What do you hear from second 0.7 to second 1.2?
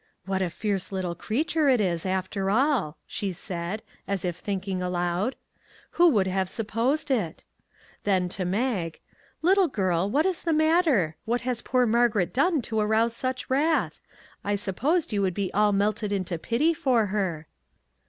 little